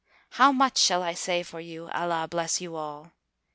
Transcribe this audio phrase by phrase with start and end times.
[0.31, 3.11] How much shall I say for you, Allah bless you all!"